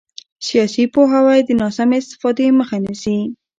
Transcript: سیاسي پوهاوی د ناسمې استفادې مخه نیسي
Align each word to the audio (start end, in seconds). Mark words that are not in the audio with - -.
سیاسي 0.47 0.83
پوهاوی 0.93 1.39
د 1.45 1.49
ناسمې 1.61 1.97
استفادې 2.03 2.47
مخه 2.59 2.77
نیسي 2.85 3.17